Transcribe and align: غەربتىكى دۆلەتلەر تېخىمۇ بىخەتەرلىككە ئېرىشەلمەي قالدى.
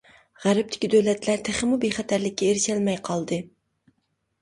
غەربتىكى 0.45 0.89
دۆلەتلەر 0.93 1.45
تېخىمۇ 1.51 1.79
بىخەتەرلىككە 1.85 2.51
ئېرىشەلمەي 2.51 3.01
قالدى. 3.11 3.43